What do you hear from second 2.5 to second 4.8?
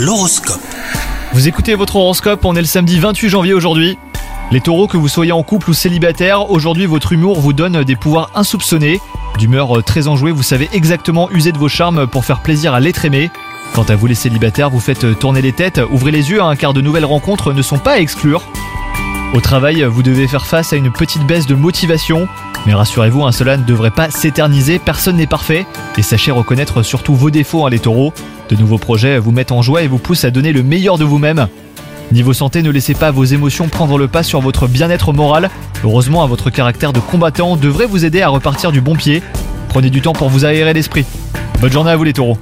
est le samedi 28 janvier aujourd'hui. Les